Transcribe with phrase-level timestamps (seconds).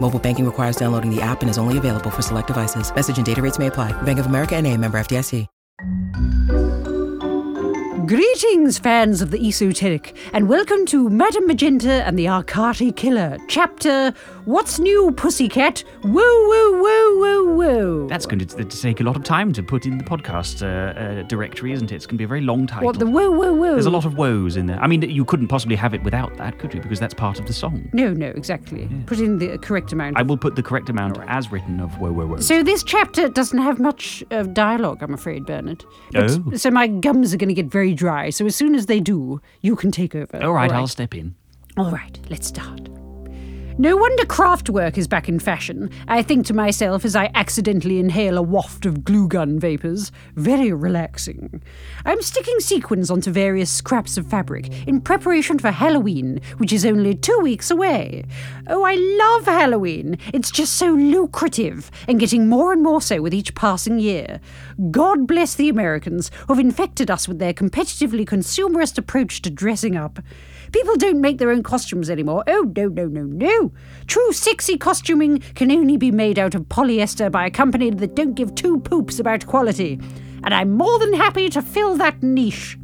[0.00, 2.94] Mobile banking requires downloading the app and is only available for select devices.
[2.94, 3.92] Message and data rates may apply.
[4.02, 5.46] Bank of America and a member FDIC.
[8.08, 14.14] Greetings, fans of the esoteric, and welcome to Madame Magenta and the Arcati Killer, chapter
[14.48, 15.84] What's New, Pussycat?
[16.04, 18.08] Woo, woo, woo, woo, woo.
[18.08, 21.22] That's going to, take a lot of time to put in the podcast uh, uh,
[21.24, 21.96] directory, isn't it?
[21.96, 22.86] It's going to be a very long title.
[22.86, 23.72] What, the woo, woo, woo?
[23.72, 24.80] There's a lot of woes in there.
[24.80, 26.80] I mean, you couldn't possibly have it without that, could you?
[26.80, 27.90] Because that's part of the song.
[27.92, 28.88] No, no, exactly.
[29.04, 30.16] Put in the correct amount.
[30.16, 32.38] I will put the correct amount as written of woe, woe, woe.
[32.38, 35.84] So this chapter doesn't have much of dialogue, I'm afraid, Bernard.
[36.14, 36.52] Oh.
[36.56, 38.30] So my gums are going to get very dry.
[38.30, 40.42] So as soon as they do, you can take over.
[40.42, 41.34] All right, I'll step in.
[41.76, 42.88] All right, let's start.
[43.80, 48.00] No wonder craft work is back in fashion, I think to myself as I accidentally
[48.00, 50.10] inhale a waft of glue gun vapours.
[50.34, 51.62] Very relaxing.
[52.04, 57.14] I'm sticking sequins onto various scraps of fabric in preparation for Halloween, which is only
[57.14, 58.24] two weeks away.
[58.66, 60.18] Oh, I love Halloween.
[60.34, 64.40] It's just so lucrative, and getting more and more so with each passing year.
[64.90, 70.18] God bless the Americans who've infected us with their competitively consumerist approach to dressing up.
[70.72, 72.44] People don't make their own costumes anymore.
[72.46, 73.72] Oh, no, no, no, no.
[74.06, 78.34] True sexy costuming can only be made out of polyester by a company that don't
[78.34, 79.98] give two poops about quality.
[80.44, 82.78] And I'm more than happy to fill that niche.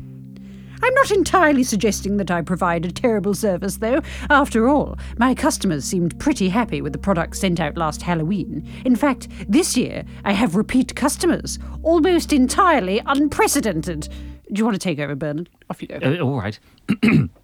[0.83, 4.03] I'm not entirely suggesting that I provide a terrible service, though.
[4.29, 8.69] After all, my customers seemed pretty happy with the products sent out last Halloween.
[8.85, 14.09] In fact, this year I have repeat customers, almost entirely unprecedented.
[14.53, 15.49] Do you want to take over, Bernard?
[15.71, 15.99] Off you go.
[16.03, 16.59] Uh, all right.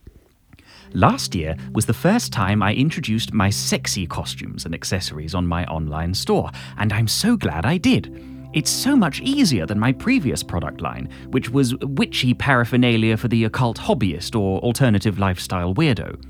[0.92, 5.64] Last year was the first time I introduced my sexy costumes and accessories on my
[5.66, 8.20] online store, and I'm so glad I did.
[8.54, 13.44] It's so much easier than my previous product line, which was witchy paraphernalia for the
[13.44, 16.20] occult hobbyist or alternative lifestyle weirdo.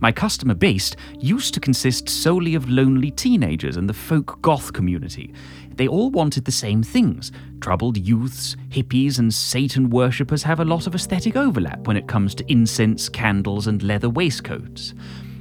[0.00, 5.34] My customer base used to consist solely of lonely teenagers and the folk goth community.
[5.76, 7.32] They all wanted the same things.
[7.60, 12.34] Troubled youths, hippies, and Satan worshippers have a lot of aesthetic overlap when it comes
[12.34, 14.94] to incense, candles, and leather waistcoats.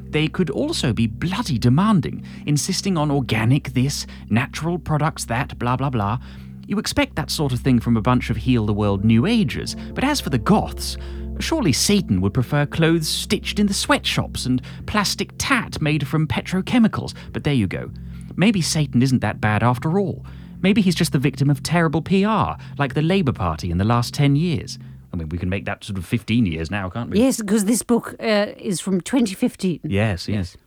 [0.09, 5.90] They could also be bloody demanding, insisting on organic this, natural products that, blah blah
[5.90, 6.19] blah.
[6.67, 9.75] You expect that sort of thing from a bunch of heal the world New Agers,
[9.94, 10.97] but as for the Goths,
[11.40, 17.13] surely Satan would prefer clothes stitched in the sweatshops and plastic tat made from petrochemicals.
[17.34, 17.91] But there you go.
[18.35, 20.25] Maybe Satan isn't that bad after all.
[20.62, 24.13] Maybe he's just the victim of terrible PR, like the Labour Party in the last
[24.13, 24.79] 10 years.
[25.13, 27.19] I mean, we can make that sort of 15 years now, can't we?
[27.19, 29.81] Yes, because this book uh, is from 2015.
[29.84, 30.57] Yes, yes.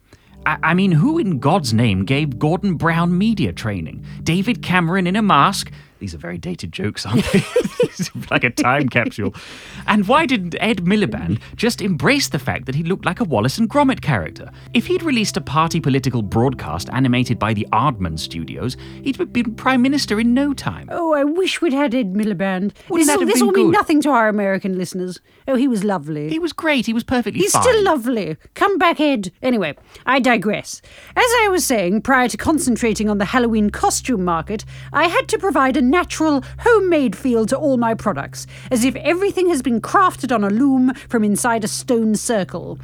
[0.47, 4.05] I, I mean, who in God's name gave Gordon Brown media training?
[4.23, 5.71] David Cameron in a mask?
[5.98, 7.42] These are very dated jokes, aren't they?
[8.31, 9.34] Like a time capsule.
[9.88, 13.59] And why didn't Ed Miliband just embrace the fact that he looked like a Wallace
[13.59, 14.50] and Gromit character?
[14.72, 19.54] If he'd released a party political broadcast animated by the Aardman Studios, he'd have been
[19.56, 20.88] Prime Minister in no time.
[20.92, 22.72] Oh, I wish we'd had Ed Miliband.
[22.88, 25.20] Wouldn't this that have this will mean nothing to our American listeners.
[25.48, 26.28] Oh, he was lovely.
[26.28, 26.87] He was great.
[26.87, 27.62] He was perfectly He's fine.
[27.62, 28.37] still lovely.
[28.54, 29.32] Come back, Ed.
[29.42, 29.76] Anyway,
[30.06, 30.81] I digress.
[31.16, 35.38] As I was saying, prior to concentrating on the Halloween costume market, I had to
[35.38, 40.34] provide a natural, homemade feel to all my products, as if everything has been crafted
[40.34, 42.79] on a loom from inside a stone circle.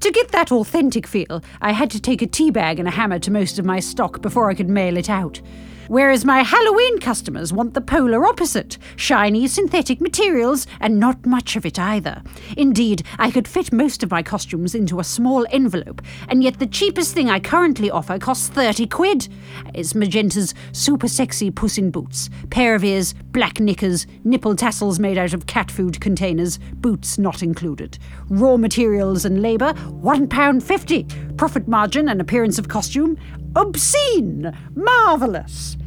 [0.00, 3.18] To get that authentic feel, I had to take a tea bag and a hammer
[3.20, 5.40] to most of my stock before I could mail it out.
[5.88, 11.64] Whereas my Halloween customers want the polar opposite shiny synthetic materials and not much of
[11.64, 12.22] it either.
[12.56, 16.66] Indeed, I could fit most of my costumes into a small envelope, and yet the
[16.66, 19.28] cheapest thing I currently offer costs 30 quid.
[19.74, 25.18] It's Magenta's super sexy Puss in Boots, pair of ears, black knickers, nipple tassels made
[25.18, 27.98] out of cat food containers, boots not included.
[28.28, 31.36] Raw materials and labour, £1.50.
[31.36, 33.16] Profit margin and appearance of costume,
[33.56, 35.78] obscene, marvellous.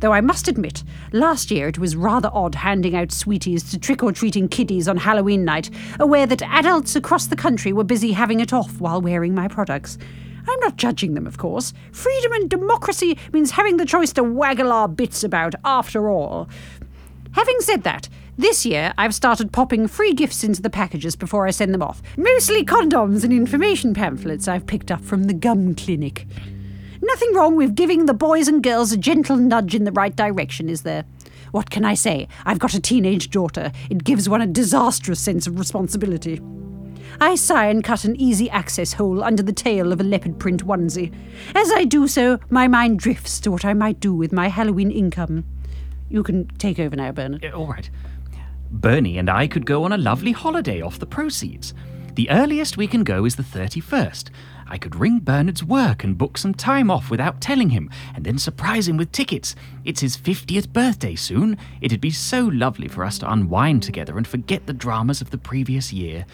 [0.00, 0.82] though I must admit,
[1.12, 4.96] last year it was rather odd handing out sweeties to trick or treating kiddies on
[4.96, 5.70] Halloween night,
[6.00, 9.98] aware that adults across the country were busy having it off while wearing my products.
[10.48, 11.72] I'm not judging them, of course.
[11.92, 16.48] Freedom and democracy means having the choice to waggle our bits about, after all.
[17.30, 21.52] Having said that, this year I've started popping free gifts into the packages before I
[21.52, 22.02] send them off.
[22.16, 26.26] Mostly condoms and information pamphlets I've picked up from the gum clinic.
[27.02, 30.68] Nothing wrong with giving the boys and girls a gentle nudge in the right direction,
[30.68, 31.04] is there?
[31.50, 32.28] What can I say?
[32.46, 33.72] I've got a teenage daughter.
[33.90, 36.40] It gives one a disastrous sense of responsibility.
[37.20, 40.64] I sigh and cut an easy access hole under the tail of a leopard print
[40.64, 41.12] onesie.
[41.56, 44.90] As I do so, my mind drifts to what I might do with my Halloween
[44.90, 45.44] income.
[46.08, 47.44] You can take over now, Bernard.
[47.52, 47.90] All right.
[48.70, 51.74] Bernie and I could go on a lovely holiday off the proceeds.
[52.14, 54.30] The earliest we can go is the 31st.
[54.72, 58.38] I could ring Bernard's work and book some time off without telling him, and then
[58.38, 59.54] surprise him with tickets.
[59.84, 61.58] It's his 50th birthday soon.
[61.82, 65.36] It'd be so lovely for us to unwind together and forget the dramas of the
[65.36, 66.24] previous year.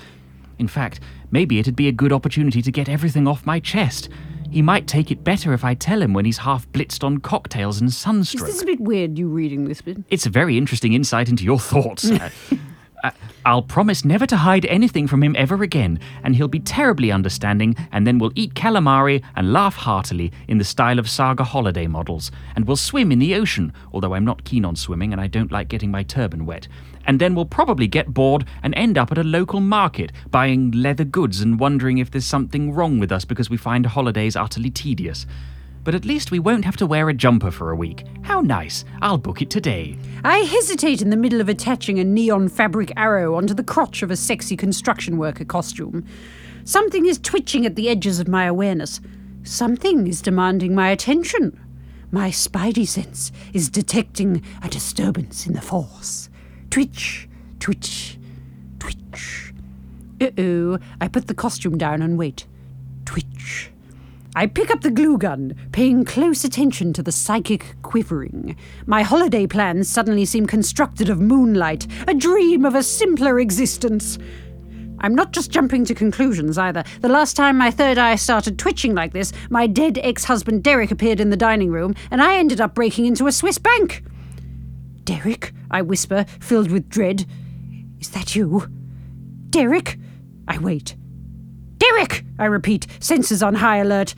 [0.61, 1.00] In fact,
[1.32, 4.08] maybe it'd be a good opportunity to get everything off my chest.
[4.52, 7.81] He might take it better if I tell him when he's half blitzed on cocktails
[7.81, 8.46] and Is sunstroke.
[8.46, 9.99] this is a bit weird, you reading this bit?
[10.11, 12.08] It's a very interesting insight into your thoughts.
[13.48, 17.74] I'll promise never to hide anything from him ever again, and he'll be terribly understanding,
[17.92, 22.30] and then we'll eat calamari and laugh heartily in the style of saga holiday models,
[22.54, 25.50] and we'll swim in the ocean, although I'm not keen on swimming and I don't
[25.50, 26.68] like getting my turban wet.
[27.06, 31.04] And then we'll probably get bored and end up at a local market, buying leather
[31.04, 35.24] goods and wondering if there's something wrong with us because we find holidays utterly tedious.
[35.88, 38.05] But at least we won't have to wear a jumper for a week.
[38.20, 38.85] How nice!
[39.00, 39.96] I'll book it today.
[40.23, 44.11] I hesitate in the middle of attaching a neon fabric arrow onto the crotch of
[44.11, 46.05] a sexy construction worker costume.
[46.64, 49.00] Something is twitching at the edges of my awareness.
[49.44, 51.58] Something is demanding my attention.
[52.11, 56.29] My spidey sense is detecting a disturbance in the force.
[56.69, 57.31] Twitch,
[57.61, 58.19] twitch,
[58.79, 59.55] twitch.
[60.20, 62.46] Uh oh, I put the costume down and wait.
[63.06, 63.70] Twitch.
[64.38, 68.55] I pick up the glue gun, paying close attention to the psychic quivering.
[68.87, 74.17] My holiday plans suddenly seem constructed of moonlight, a dream of a simpler existence.
[75.00, 76.85] I'm not just jumping to conclusions either.
[77.00, 80.93] The last time my third eye started twitching like this, my dead ex husband Derek
[80.93, 84.05] appeared in the dining room, and I ended up breaking into a Swiss bank.
[85.02, 87.26] Derek, I whisper, filled with dread.
[87.99, 88.69] Is that you?
[89.50, 89.99] Derek?
[90.46, 90.94] I wait.
[91.78, 92.25] Derek!
[92.38, 94.14] I repeat, senses on high alert.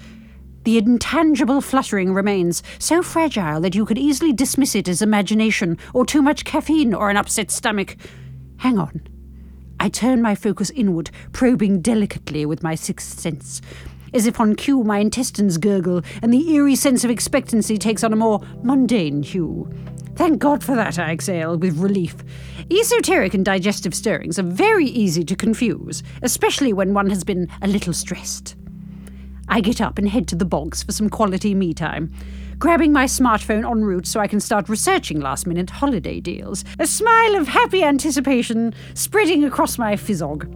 [0.64, 6.04] The intangible fluttering remains, so fragile that you could easily dismiss it as imagination, or
[6.04, 7.96] too much caffeine, or an upset stomach.
[8.58, 9.00] Hang on.
[9.78, 13.62] I turn my focus inward, probing delicately with my sixth sense.
[14.12, 18.12] As if on cue, my intestines gurgle, and the eerie sense of expectancy takes on
[18.12, 19.72] a more mundane hue.
[20.20, 22.14] Thank God for that, I exhale with relief.
[22.70, 27.66] Esoteric and digestive stirrings are very easy to confuse, especially when one has been a
[27.66, 28.54] little stressed.
[29.48, 32.12] I get up and head to the bogs for some quality me time,
[32.58, 36.86] grabbing my smartphone en route so I can start researching last minute holiday deals, a
[36.86, 40.46] smile of happy anticipation spreading across my physog.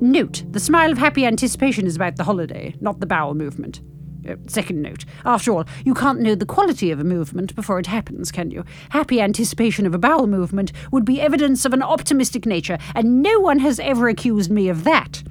[0.00, 3.80] Note, the smile of happy anticipation is about the holiday, not the bowel movement.
[4.28, 5.04] Uh, second note.
[5.24, 8.64] After all, you can't know the quality of a movement before it happens, can you?
[8.90, 13.38] Happy anticipation of a bowel movement would be evidence of an optimistic nature, and no
[13.38, 15.22] one has ever accused me of that.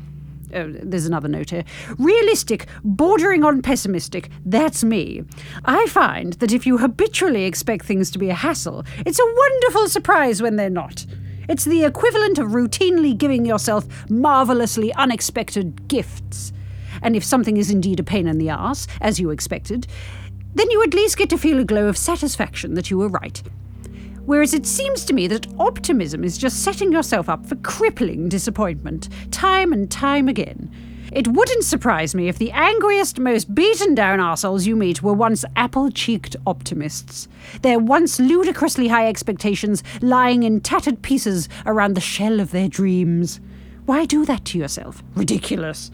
[0.54, 1.64] Uh, there's another note here.
[1.98, 5.24] Realistic, bordering on pessimistic, that's me.
[5.66, 9.90] I find that if you habitually expect things to be a hassle, it's a wonderful
[9.90, 11.06] surprise when they're not.
[11.50, 16.54] It's the equivalent of routinely giving yourself marvelously unexpected gifts.
[17.04, 19.86] And if something is indeed a pain in the ass, as you expected,
[20.56, 23.44] then you at least get to feel a glow of satisfaction that you were right.
[24.26, 29.10] Whereas it seems to me that optimism is just setting yourself up for crippling disappointment,
[29.32, 30.72] time and time again.
[31.12, 35.46] It wouldn't surprise me if the angriest, most beaten down arseholes you meet were once
[35.56, 37.28] apple cheeked optimists.
[37.62, 43.42] Their once ludicrously high expectations lying in tattered pieces around the shell of their dreams.
[43.86, 45.04] Why do that to yourself?
[45.16, 45.92] Ridiculous.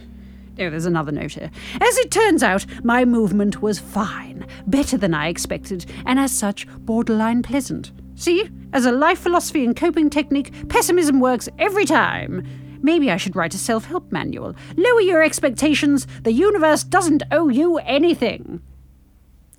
[0.60, 1.50] Oh, there's another note here.
[1.80, 6.68] As it turns out, my movement was fine, better than I expected, and as such,
[6.80, 7.92] borderline pleasant.
[8.16, 12.46] See, as a life philosophy and coping technique, pessimism works every time.
[12.82, 14.54] Maybe I should write a self help manual.
[14.76, 18.62] Lower your expectations, the universe doesn't owe you anything.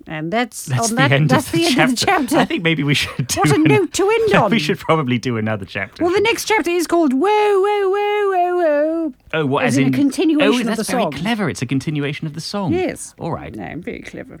[0.07, 2.11] And that's, That's on the that, end, that's of the, the end chapter.
[2.15, 2.37] of the chapter.
[2.39, 4.51] I think maybe we should do What a an- note to end on.
[4.51, 6.03] We should probably do another chapter.
[6.03, 9.13] well, the next chapter is called Whoa, Whoa, Whoa, Whoa, Whoa.
[9.35, 9.63] oh, what?
[9.63, 11.11] as As, in a continuation oh, of that's the very song.
[11.13, 11.49] clever.
[11.49, 12.73] It's a continuation of the song.
[12.73, 13.15] Yes.
[13.19, 13.55] All right.
[13.55, 14.40] No, I'm very clever.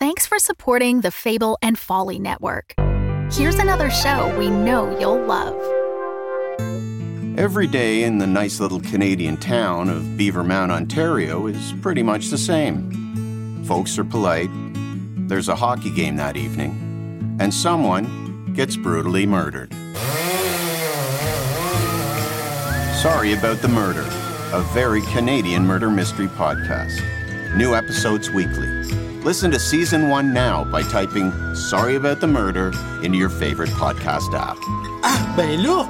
[0.00, 2.74] Thanks for supporting the Fable and Folly Network.
[3.32, 5.54] Here's another show we know you'll love.
[7.38, 12.38] Every day in the nice little Canadian town of Beavermount, Ontario is pretty much the
[12.38, 13.64] same.
[13.64, 14.50] Folks are polite,
[15.28, 19.72] there's a hockey game that evening, and someone gets brutally murdered.
[23.00, 24.06] Sorry about the murder,
[24.52, 27.00] a very Canadian murder mystery podcast.
[27.56, 28.68] New episodes weekly.
[29.24, 34.34] Listen to season one now by typing Sorry About the Murder into your favorite podcast
[34.34, 34.58] app.
[35.02, 35.88] Ah, ben là,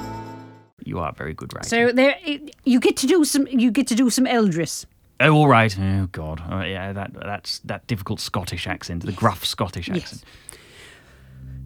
[0.85, 1.65] You are very good, right?
[1.65, 2.15] So there,
[2.63, 3.47] you get to do some.
[3.47, 4.85] You get to do some Eldris.
[5.19, 5.77] oh, all right.
[5.79, 6.41] Oh God.
[6.49, 10.23] Oh, yeah, that that's that difficult Scottish accent, the gruff Scottish accent.
[10.23, 10.57] Yes.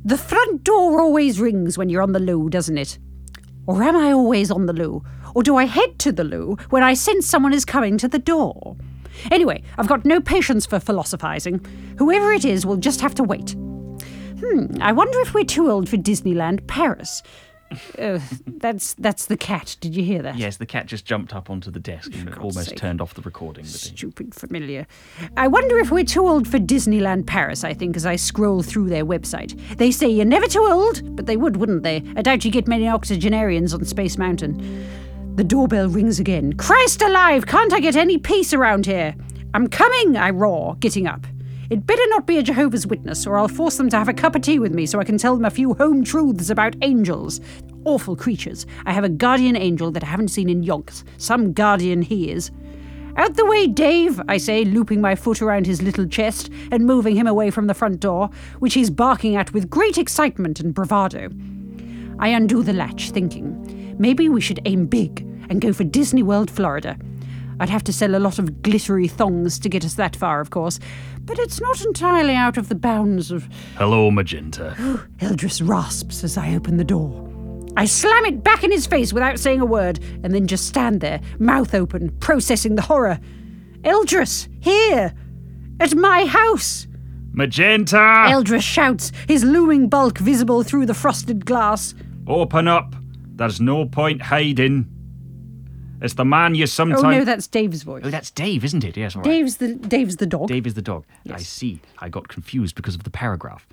[0.05, 2.97] The front door always rings when you're on the loo, doesn't it?
[3.67, 5.03] Or am I always on the loo?
[5.35, 8.17] Or do I head to the loo when I sense someone is coming to the
[8.19, 8.75] door?
[9.31, 11.65] Anyway, I've got no patience for philosophizing.
[11.97, 13.55] Whoever it is will just have to wait.
[13.57, 17.21] Hmm, I wonder if we're too old for Disneyland Paris.
[17.99, 19.77] Uh, that's that's the cat.
[19.79, 20.37] Did you hear that?
[20.37, 22.77] Yes, the cat just jumped up onto the desk and almost sake.
[22.77, 23.63] turned off the recording.
[23.63, 24.87] Stupid familiar.
[25.37, 28.89] I wonder if we're too old for Disneyland Paris, I think, as I scroll through
[28.89, 29.59] their website.
[29.77, 31.97] They say you're never too old, but they would, wouldn't they?
[32.15, 34.87] I doubt you get many octogenarians on Space Mountain.
[35.39, 36.51] The doorbell rings again.
[36.51, 39.15] Christ alive, can't I get any peace around here?
[39.53, 41.25] I'm coming, I roar, getting up.
[41.69, 44.35] It better not be a Jehovah's Witness, or I'll force them to have a cup
[44.35, 47.39] of tea with me so I can tell them a few home truths about angels.
[47.85, 48.65] Awful creatures.
[48.85, 51.05] I have a guardian angel that I haven't seen in yonks.
[51.15, 52.51] Some guardian he is.
[53.15, 57.15] Out the way, Dave, I say, looping my foot around his little chest and moving
[57.15, 58.29] him away from the front door,
[58.59, 61.29] which he's barking at with great excitement and bravado.
[62.19, 66.49] I undo the latch, thinking, maybe we should aim big and go for Disney World,
[66.49, 66.97] Florida.
[67.59, 70.49] I'd have to sell a lot of glittery thongs to get us that far, of
[70.49, 70.79] course,
[71.25, 73.49] but it's not entirely out of the bounds of.
[73.75, 74.75] Hello, Magenta.
[75.19, 77.25] Eldris rasps as I open the door.
[77.75, 81.01] I slam it back in his face without saying a word, and then just stand
[81.01, 83.19] there, mouth open, processing the horror.
[83.83, 85.13] Eldris, here!
[85.79, 86.87] At my house!
[87.31, 87.95] Magenta!
[87.95, 91.93] Eldris shouts, his looming bulk visible through the frosted glass.
[92.27, 92.95] Open up.
[93.35, 94.87] There's no point hiding.
[96.01, 97.03] It's the man you sometimes.
[97.03, 98.03] Oh no, that's Dave's voice.
[98.05, 98.95] Oh, that's Dave, isn't it?
[98.95, 99.29] Yes, all right.
[99.29, 100.47] Dave's the Dave's the dog.
[100.47, 101.05] Dave is the dog.
[101.31, 101.81] I see.
[101.99, 103.67] I got confused because of the paragraph.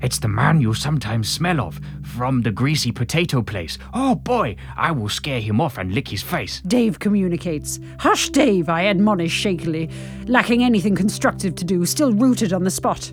[0.00, 3.78] It's the man you sometimes smell of from the greasy potato place.
[3.94, 6.60] Oh boy, I will scare him off and lick his face.
[6.62, 7.78] Dave communicates.
[8.00, 9.90] Hush, Dave, I admonish shakily,
[10.26, 13.12] lacking anything constructive to do, still rooted on the spot.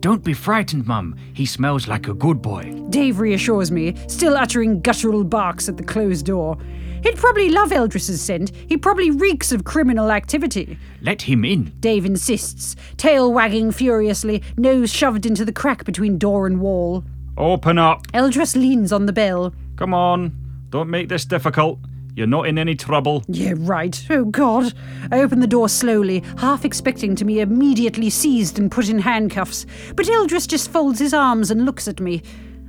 [0.00, 1.16] Don't be frightened, Mum.
[1.32, 2.78] He smells like a good boy.
[2.90, 6.58] Dave reassures me, still uttering guttural barks at the closed door.
[7.02, 8.52] He'd probably love Eldris's scent.
[8.68, 10.78] He probably reeks of criminal activity.
[11.02, 11.72] Let him in.
[11.80, 17.04] Dave insists, tail wagging furiously, nose shoved into the crack between door and wall.
[17.36, 18.06] Open up.
[18.08, 19.54] Eldris leans on the bell.
[19.76, 20.32] Come on.
[20.70, 21.78] Don't make this difficult.
[22.14, 23.22] You're not in any trouble.
[23.28, 24.04] Yeah, right.
[24.10, 24.72] Oh, God.
[25.12, 29.66] I open the door slowly, half expecting to be immediately seized and put in handcuffs.
[29.94, 32.22] But Eldris just folds his arms and looks at me.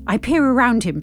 [0.06, 1.02] I peer around him,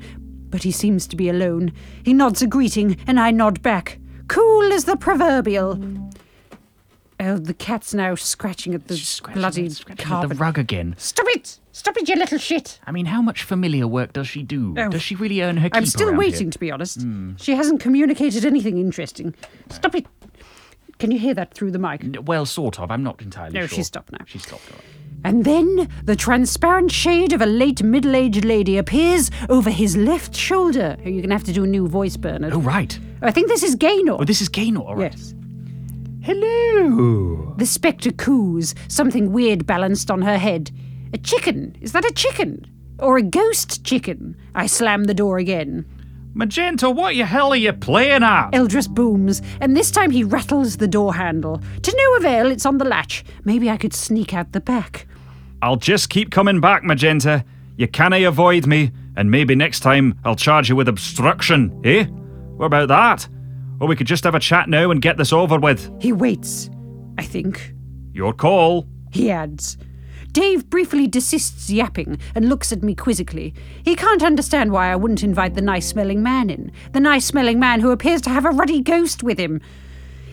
[0.50, 1.72] but he seems to be alone.
[2.04, 3.98] He nods a greeting, and I nod back.
[4.28, 5.80] Cool as the proverbial.
[7.18, 10.28] Oh, the cat's now scratching at the Scratching- bloody scratching at carpet.
[10.30, 10.94] the rug again.
[10.98, 11.58] Stop it!
[11.72, 12.78] Stop it, you little shit!
[12.86, 14.74] I mean, how much familiar work does she do?
[14.76, 14.90] Oh.
[14.90, 16.46] Does she really earn her keep I'm still around waiting, here?
[16.46, 16.50] Hmm.
[16.50, 17.06] to be honest.
[17.38, 19.34] She hasn't communicated anything interesting.
[19.70, 20.06] Stop it!
[20.98, 22.04] Can you hear that through the mic?
[22.04, 22.90] N- Well, sort of.
[22.90, 23.76] I'm not entirely No, sure.
[23.76, 24.18] she's stopped now.
[24.26, 24.62] She's stopped.
[24.70, 24.84] all right.
[25.25, 30.37] And then the transparent shade of a late middle aged lady appears over his left
[30.37, 30.96] shoulder.
[31.00, 32.52] You're going to have to do a new voice, Bernard.
[32.52, 32.99] Oh, right.
[33.23, 34.16] I think this is Gaynor.
[34.20, 34.80] Oh, this is Gaynor.
[34.82, 35.12] All right.
[35.12, 35.35] Yes.
[36.23, 37.54] Hello.
[37.56, 40.70] The spectre coos, something weird balanced on her head.
[41.12, 41.76] A chicken?
[41.80, 42.66] Is that a chicken?
[42.99, 44.37] Or a ghost chicken?
[44.54, 45.85] I slam the door again.
[46.36, 48.50] Magenta, what the hell are you playing at?
[48.50, 51.62] Eldris booms, and this time he rattles the door handle.
[51.80, 53.24] To no avail, it's on the latch.
[53.44, 55.06] Maybe I could sneak out the back.
[55.62, 57.42] I'll just keep coming back, Magenta.
[57.78, 62.04] You canna avoid me, and maybe next time I'll charge you with obstruction, eh?
[62.04, 63.26] What about that?
[63.80, 65.90] Or we could just have a chat now and get this over with.
[66.02, 66.68] He waits,
[67.16, 67.72] I think.
[68.12, 68.86] Your call.
[69.10, 69.78] He adds,
[70.36, 73.54] Dave briefly desists yapping and looks at me quizzically.
[73.82, 76.72] He can't understand why I wouldn't invite the nice smelling man in.
[76.92, 79.62] The nice smelling man who appears to have a ruddy ghost with him.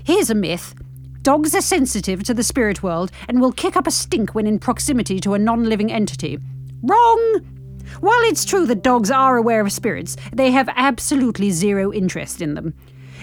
[0.03, 0.75] Here's a myth.
[1.21, 4.59] Dogs are sensitive to the spirit world and will kick up a stink when in
[4.59, 6.37] proximity to a non living entity.
[6.81, 7.39] Wrong!
[8.01, 12.55] While it's true that dogs are aware of spirits, they have absolutely zero interest in
[12.55, 12.73] them.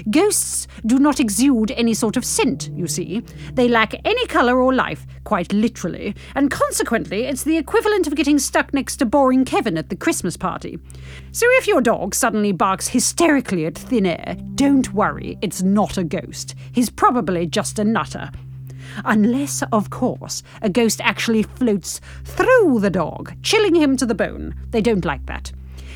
[0.09, 3.23] Ghosts do not exude any sort of scent, you see.
[3.53, 8.39] They lack any colour or life, quite literally, and consequently, it's the equivalent of getting
[8.39, 10.79] stuck next to boring Kevin at the Christmas party.
[11.33, 16.05] So if your dog suddenly barks hysterically at thin air, don't worry, it's not a
[16.05, 16.55] ghost.
[16.73, 18.31] He's probably just a nutter.
[19.05, 24.55] Unless, of course, a ghost actually floats through the dog, chilling him to the bone.
[24.71, 25.53] They don't like that.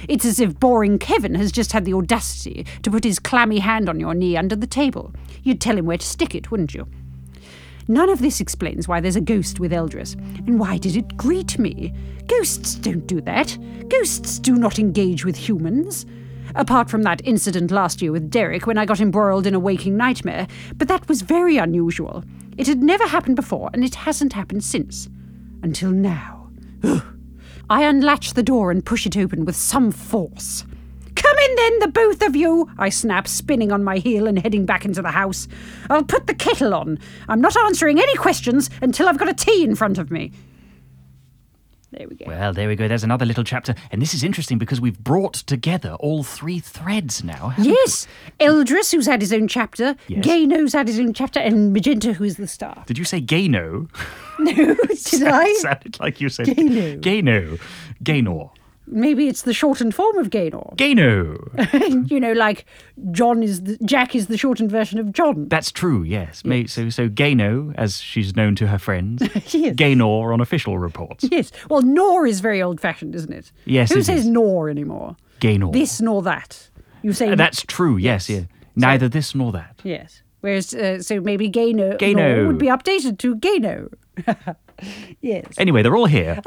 [0.08, 3.88] It's as if boring Kevin has just had the audacity to put his clammy hand
[3.88, 5.12] on your knee under the table.
[5.42, 6.86] You'd tell him where to stick it, wouldn't you?
[7.86, 10.14] None of this explains why there's a ghost with Eldris.
[10.46, 11.92] And why did it greet me?
[12.26, 13.58] Ghosts don't do that.
[13.88, 16.06] Ghosts do not engage with humans.
[16.54, 19.96] Apart from that incident last year with Derek when I got embroiled in a waking
[19.96, 20.46] nightmare,
[20.76, 22.24] but that was very unusual.
[22.56, 25.08] It had never happened before, and it hasn't happened since.
[25.62, 26.50] Until now.
[26.84, 27.13] Ugh.
[27.70, 30.64] I unlatch the door and push it open with some force.
[31.14, 34.66] Come in then, the both of you, I snap, spinning on my heel and heading
[34.66, 35.48] back into the house.
[35.88, 36.98] I'll put the kettle on.
[37.28, 40.32] I'm not answering any questions until I've got a tea in front of me.
[41.96, 42.24] There we go.
[42.26, 42.88] Well, there we go.
[42.88, 43.74] There's another little chapter.
[43.90, 47.50] And this is interesting because we've brought together all three threads now.
[47.50, 47.70] haven't we?
[47.70, 48.06] Yes,
[48.40, 50.24] Eldris, who's had his own chapter, Yes.
[50.26, 52.82] Gayno's had his own chapter, and Magenta, who is the star.
[52.86, 53.88] Did you say Gayno?
[54.38, 55.52] No, did I?
[55.60, 57.00] sounded like you said Gayno.
[57.00, 57.60] Gayno.
[58.02, 58.50] Gaynor.
[58.86, 60.72] Maybe it's the shortened form of Gaynor.
[60.76, 62.10] Gayno.
[62.10, 62.66] you know, like
[63.12, 65.48] John is the, Jack is the shortened version of John.
[65.48, 66.44] That's true, yes.
[66.44, 69.22] May, so, so Gayno, as she's known to her friends.
[69.54, 69.76] Yes.
[69.76, 71.24] Gaynor on official reports.
[71.30, 71.50] Yes.
[71.70, 73.52] Well, nor is very old fashioned, isn't it?
[73.64, 74.26] Yes, Who it says is.
[74.26, 75.16] nor anymore?
[75.40, 75.70] Gaynor.
[75.72, 76.68] This nor that.
[77.02, 78.42] You say Uh, That's true, yes, yeah.
[78.76, 79.80] Neither this nor that.
[79.84, 80.22] Yes.
[80.40, 82.46] Whereas, uh, so maybe Gayno Gayno.
[82.48, 83.92] would be updated to Gayno.
[85.20, 85.46] yes.
[85.56, 86.42] Anyway, they're all here.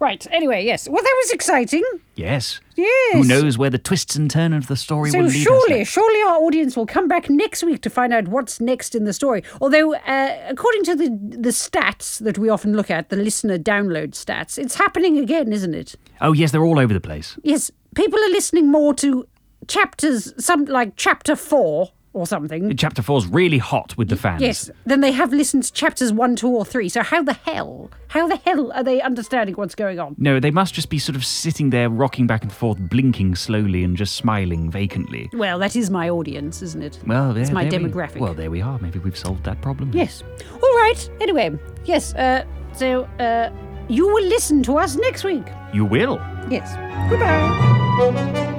[0.00, 0.26] Right.
[0.30, 0.88] Anyway, yes.
[0.88, 1.82] Well, that was exciting.
[2.16, 2.60] Yes.
[2.76, 3.12] Yes.
[3.14, 5.78] Who knows where the twists and turns of the story will So lead us surely,
[5.78, 5.90] next.
[5.90, 9.12] surely our audience will come back next week to find out what's next in the
[9.12, 9.42] story.
[9.60, 14.10] Although, uh, according to the the stats that we often look at, the listener download
[14.12, 15.94] stats, it's happening again, isn't it?
[16.20, 17.38] Oh, yes, they're all over the place.
[17.42, 19.26] Yes, people are listening more to
[19.68, 22.74] chapters, some like chapter four or something.
[22.76, 24.40] Chapter four's really hot with the fans.
[24.40, 26.88] Yes, than they have listened to chapters one, two, or three.
[26.88, 30.14] So how the hell, how the hell are they understanding what's going on?
[30.18, 33.84] No, they must just be sort of sitting there, rocking back and forth, blinking slowly
[33.84, 35.28] and just smiling vacantly.
[35.34, 36.98] Well, that is my audience, isn't it?
[37.06, 38.20] Well, it's my there we- demographic.
[38.20, 38.78] well, there we are.
[38.78, 39.90] Maybe we've solved that problem.
[39.92, 40.22] Yes.
[40.52, 41.10] All right.
[41.20, 42.14] Anyway, yes.
[42.14, 43.50] Uh, so uh,
[43.88, 45.44] you will listen to us next week.
[45.72, 46.16] You will.
[46.48, 46.74] Yes.
[47.10, 48.52] Goodbye.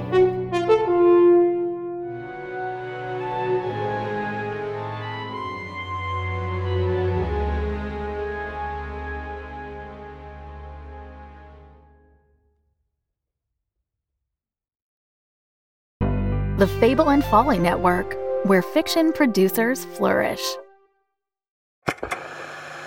[16.57, 18.15] The Fable and Folly Network,
[18.45, 20.39] where fiction producers flourish.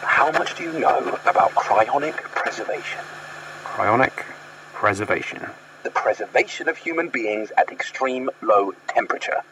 [0.01, 3.01] How much do you know about cryonic preservation?
[3.65, 4.25] Cryonic
[4.73, 5.45] preservation.
[5.83, 9.43] The preservation of human beings at extreme low temperature.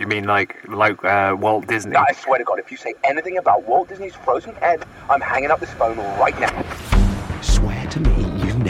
[0.00, 1.94] You mean like like uh, Walt Disney?
[1.94, 5.52] I swear to God, if you say anything about Walt Disney's frozen head, I'm hanging
[5.52, 6.93] up this phone right now.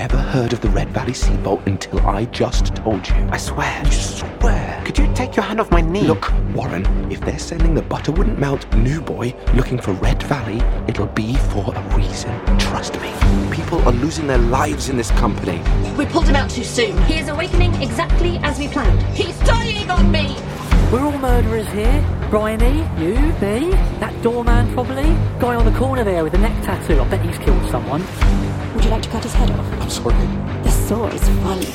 [0.04, 3.14] Never heard of the Red Valley Seabolt until I just told you.
[3.32, 3.80] I swear.
[3.86, 4.82] You swear.
[4.84, 6.02] Could you take your hand off my knee?
[6.02, 10.60] Look, Warren, if they're sending the butter wouldn't melt new boy looking for Red Valley,
[10.86, 12.38] it'll be for a reason.
[12.58, 13.14] Trust me.
[13.50, 15.62] People are losing their lives in this company.
[15.96, 17.00] We pulled him out too soon.
[17.04, 19.00] He is awakening exactly as we planned.
[19.16, 20.36] He's dying on me!
[20.94, 22.28] We're all murderers here.
[22.30, 25.12] Bryony, you, me, that doorman probably.
[25.40, 27.00] Guy on the corner there with the neck tattoo.
[27.00, 28.00] I bet he's killed someone.
[28.76, 29.82] Would you like to cut his head off?
[29.82, 30.14] I'm sorry.
[30.62, 31.66] The saw is funny.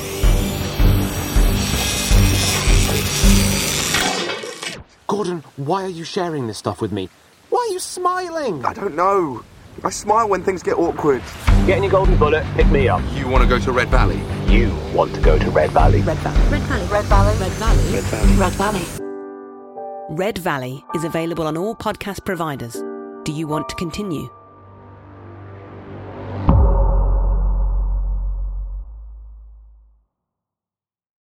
[5.06, 7.10] Gordon, why are you sharing this stuff with me?
[7.50, 8.64] Why are you smiling?
[8.64, 9.44] I don't know.
[9.84, 11.22] I smile when things get awkward.
[11.66, 13.02] Get in your golden bullet, pick me up.
[13.12, 14.22] You want to go to Red Valley?
[14.46, 16.00] You want to go to Red Valley.
[16.00, 16.50] Red Valley.
[16.50, 16.86] Red Valley.
[16.86, 17.38] Red Valley.
[17.38, 17.92] Red Valley.
[17.92, 18.36] Red Valley.
[18.38, 19.09] Red Valley.
[20.12, 22.82] Red Valley is available on all podcast providers.
[23.22, 24.28] Do you want to continue?